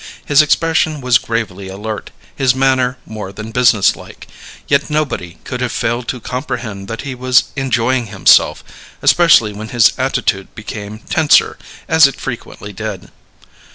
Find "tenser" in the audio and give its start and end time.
10.97-11.55